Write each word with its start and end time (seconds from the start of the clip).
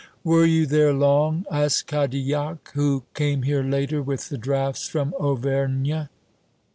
"Were 0.23 0.45
you 0.45 0.65
there 0.65 0.93
long?" 0.93 1.45
asks 1.51 1.83
Cadilhac, 1.83 2.71
who 2.73 3.03
came 3.13 3.43
here 3.43 3.61
later, 3.61 4.01
with 4.01 4.29
the 4.29 4.37
drafts 4.39 4.87
from 4.87 5.13
Auvergne. 5.19 6.07